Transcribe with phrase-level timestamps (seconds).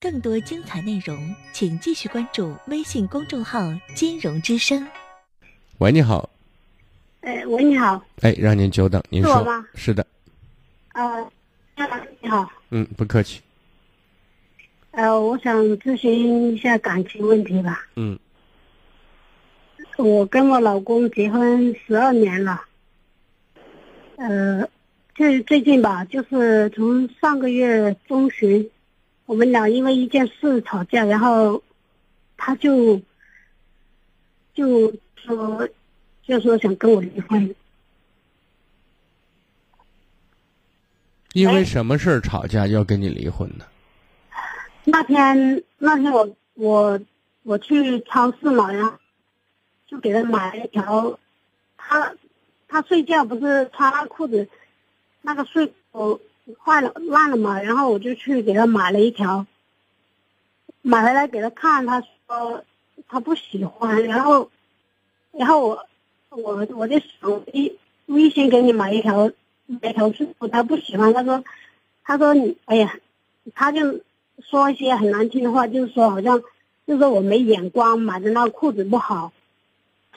[0.00, 3.60] 更多精彩内容，请继续关注微信公众号
[3.94, 4.86] “金融之声”。
[5.78, 6.30] 喂，你好。
[7.22, 8.00] 哎，喂，你好。
[8.22, 9.32] 哎，让您久等，您说。
[9.32, 9.66] 是我吗？
[9.74, 10.06] 是的。
[10.92, 11.30] 呃，
[12.20, 12.50] 你好。
[12.70, 13.40] 嗯，不客气。
[14.92, 17.86] 呃，我想咨询一下感情问题吧。
[17.96, 18.18] 嗯。
[19.98, 22.62] 我跟我老公结婚十二年了。
[24.16, 24.66] 呃，
[25.16, 28.70] 就最近吧，就是从上个月中旬，
[29.24, 31.62] 我们俩因为一件事吵架，然后
[32.36, 33.00] 他就
[34.54, 35.68] 就说。
[36.28, 37.54] 就说想跟我离婚，
[41.34, 43.64] 因为什么事儿吵架要跟你离婚呢？
[44.82, 47.00] 那天那天我我
[47.44, 48.98] 我去超市嘛，然后
[49.86, 51.16] 就给他买了一条，
[51.76, 52.12] 他
[52.66, 54.48] 他睡觉不是穿那裤子，
[55.26, 56.20] 那个睡裤
[56.64, 59.46] 坏了烂了嘛，然后我就去给他买了一条，
[60.80, 62.64] 买回来给他看，他说
[63.08, 64.50] 他不喜欢，然后
[65.32, 65.86] 然后我。
[66.28, 69.30] 我我就想微微信给你买一条
[69.66, 71.42] 买一条睡裤，他不喜欢，他说
[72.04, 72.98] 他说你哎呀，
[73.54, 74.00] 他就
[74.40, 76.42] 说一些很难听的话，就是说好像
[76.86, 79.32] 就是说我没眼光，买的那个裤子不好，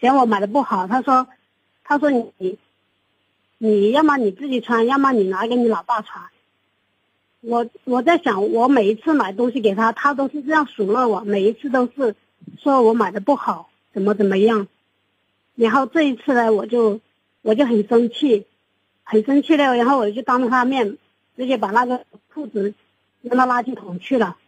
[0.00, 0.88] 嫌我买的不好。
[0.88, 1.28] 他说
[1.84, 2.58] 他说你
[3.62, 6.24] 你要么你自己穿，要么你拿给你老爸穿。
[7.42, 12.16] 我我在想，我每一次买东西给他，他都是这样数落我，每一次都是
[12.58, 14.66] 说我买的不好，怎么怎么样。
[15.56, 17.00] 然后这一次呢，我就
[17.42, 18.46] 我就很生气，
[19.04, 19.76] 很生气了。
[19.76, 20.96] 然后我就当着他面，
[21.36, 22.72] 直接把那个裤子
[23.20, 24.38] 扔到垃圾桶去了。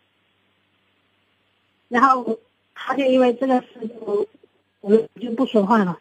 [1.88, 2.38] 然后
[2.74, 3.90] 他就因为这个事情，
[4.80, 5.98] 我们就不说话了。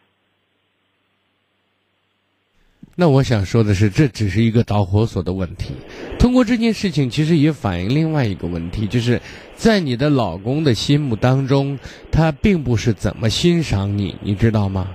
[3.01, 5.73] 那我想说的是，这只是一个导火索的问题。
[6.19, 9.19] 通过这件事情，其实也反映另外一个问题，就是
[9.55, 11.79] 在你的老公的心目当中，
[12.11, 14.87] 他并不是怎么欣赏你，你知道吗？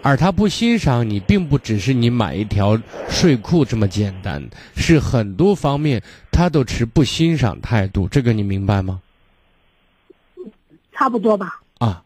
[0.00, 2.80] 而他不欣赏你，并不只是你买一条
[3.10, 4.42] 睡裤这么简单，
[4.74, 6.02] 是很多方面
[6.32, 9.02] 他都持不欣赏态度，这个你明白吗？
[10.94, 11.60] 差不多吧。
[11.76, 12.02] 啊，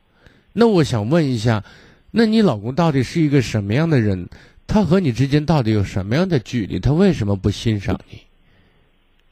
[0.53, 1.63] 那我想问一下，
[2.11, 4.29] 那你老公到底是一个什么样的人？
[4.71, 6.79] 他和你之间到底有什么样的距离？
[6.79, 8.21] 他为什么不欣赏你？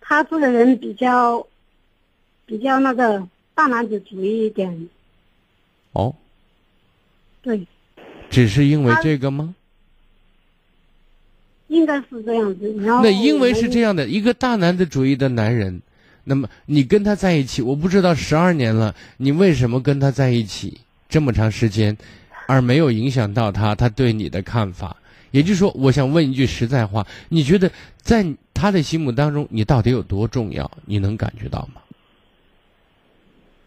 [0.00, 1.46] 他这个人比较，
[2.44, 4.88] 比较那个大男子主义一点。
[5.92, 6.12] 哦。
[7.40, 7.64] 对。
[8.28, 9.54] 只是因为这个吗？
[11.68, 12.74] 应该是这样子。
[12.80, 15.80] 然后那因为是这样的一个大男子主义的男人，
[16.24, 21.96] 那么你跟他在一起，我不知道十二年了，你为什么跟他在一起这么长时间，
[22.48, 24.96] 而没有影响到他他对你的看法？
[25.30, 30.70] 也就是说，我想问一句实在话：你觉得在他的心目当中，你到底有多重要？
[30.84, 31.80] 你能感觉到吗？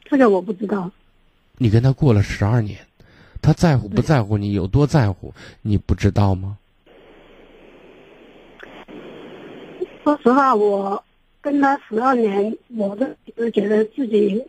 [0.06, 0.92] 这个我不知道。
[1.58, 2.80] 你跟他过了十二年，
[3.42, 4.54] 他在乎不在乎你？
[4.54, 5.34] 有多在乎？
[5.62, 6.58] 你不知道吗？
[10.04, 11.02] 说实话，我
[11.40, 13.06] 跟他十二年，我都
[13.38, 14.44] 是觉得自己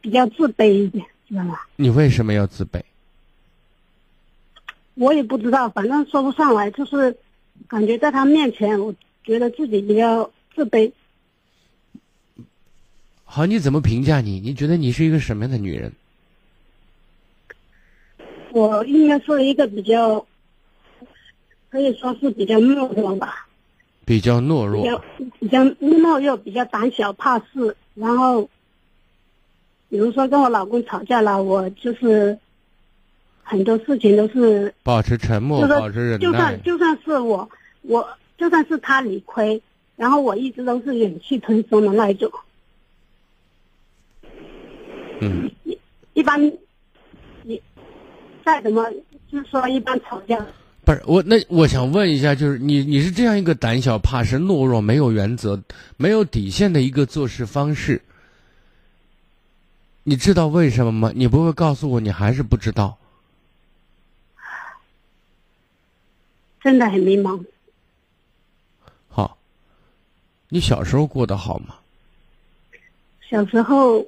[0.00, 1.58] 比较自卑一点，知道吗？
[1.76, 2.80] 你为什么要自卑？
[4.94, 7.16] 我也不知道，反正说不上来，就是
[7.66, 8.94] 感觉在他面前，我
[9.24, 10.92] 觉得自己比较自卑。
[13.24, 14.38] 好，你怎么评价你？
[14.38, 15.92] 你觉得你是一个什么样的女人？
[18.52, 20.24] 我应该说一个比较，
[21.70, 23.48] 可以说是比较懦弱吧。
[24.04, 24.84] 比较懦弱。
[24.84, 25.04] 比较
[25.40, 27.76] 比较懦弱，比较胆小怕事。
[27.94, 28.48] 然后，
[29.88, 32.38] 比如说跟我老公吵架了，我就是。
[33.44, 36.18] 很多事情都是保持沉默，保持忍耐。
[36.18, 37.48] 就算就算是我，
[37.82, 39.60] 我就算是他理亏，
[39.96, 42.30] 然后我一直都是忍气吞声的那一种。
[45.20, 45.50] 嗯。
[45.62, 45.78] 一
[46.14, 46.40] 一般，
[47.42, 47.60] 你
[48.44, 48.90] 再怎么
[49.30, 50.44] 就是说一般吵架。
[50.84, 55.62] 不是我，那我想问一下，就是你你是这样一个胆小怕事、懦弱、没有原则、
[55.96, 58.00] 没有底线的一个做事方式，
[60.02, 61.12] 你知道为什么吗？
[61.14, 62.96] 你不会告诉我，你还是不知道。
[66.64, 67.44] 真的很迷茫。
[69.10, 69.36] 好，
[70.48, 71.74] 你小时候过得好吗？
[73.28, 74.06] 小时候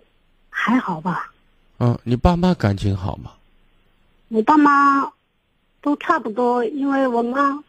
[0.49, 1.31] 还好吧。
[1.79, 3.35] 嗯，你爸妈感情好吗？
[4.29, 5.12] 我爸妈
[5.82, 7.62] 都差不多，因为我妈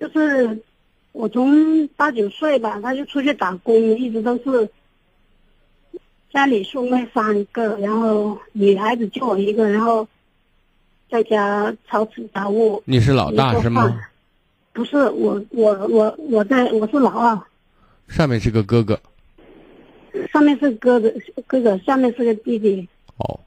[0.00, 0.62] 就是
[1.10, 4.70] 我从八九岁吧，她就出去打工，一直都是
[6.32, 10.06] 家里兄妹三个，然后女孩子就我一个，然后。
[11.12, 12.82] 在家操持家务。
[12.86, 14.00] 你是老大是吗？
[14.72, 17.38] 不是我，我我我在我是老二。
[18.08, 18.98] 上面是个哥哥。
[20.32, 21.12] 上面是哥哥，
[21.46, 22.88] 哥哥，下面是个弟弟。
[23.18, 23.38] 哦。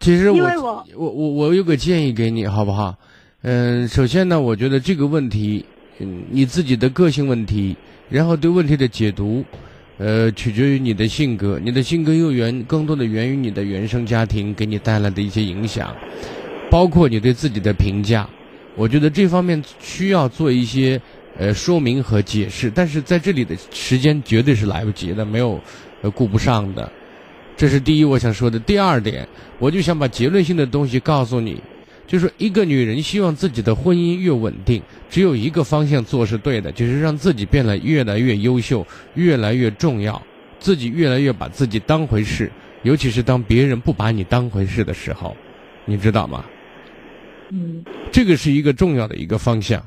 [0.00, 2.96] 其实我我我我有个建议给你，好不好？
[3.42, 5.64] 嗯，首先呢，我觉得这个问题，
[5.98, 7.76] 嗯，你自己的个性问题，
[8.08, 9.44] 然后对问题的解读，
[9.98, 11.58] 呃，取决于你的性格。
[11.62, 15.94] 你的性格又源更多的源于你的原生家庭给你带来的一些影响，
[16.70, 18.28] 包括你对自己的评价。
[18.74, 21.00] 我觉得这方面需要做一些
[21.38, 25.60] 呃说明和解释，但是在这里的时间绝对是来不及的，没有
[26.02, 26.90] 呃顾不上的。
[27.56, 28.58] 这是第一我想说的。
[28.58, 29.24] 第二点，
[29.60, 31.60] 我就想把结论性的东西告诉你，
[32.06, 40.20] 就是一个女人希望自己的婚姻越稳定，只有一个方向做是对的，就是让自己变得越来越优秀，越来越重要，
[40.58, 42.50] 自己越来越把自己当回事，
[42.82, 45.36] 尤其是当别人不把你当回事的时候，
[45.84, 46.44] 你知道吗？
[47.50, 49.86] 嗯这个是一个重要的一个方向。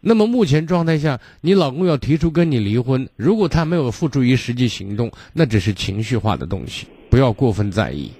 [0.00, 8.10] 那么目前状态下，你老公要提出跟你离婚，如果他没有付诸于实际行动，那只是情绪化的东西，不要过分在意。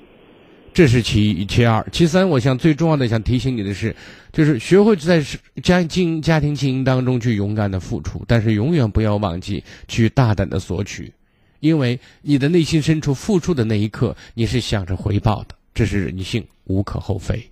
[0.75, 3.95] 这是其一，其二，其三，我想最重要的想提醒你的是，
[4.33, 5.25] 就是学会在
[5.63, 11.15] 家经营家庭经营当中去勇敢的付出，但是永远不要忘记去大胆的索取，
[11.61, 17.49] 因为你的内心深处付出的那一刻，你是想着回报的，这是人性，无可厚非。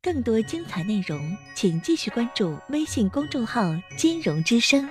[0.00, 4.88] 更多精彩内容，请继续关注微信公众号“金融之声”。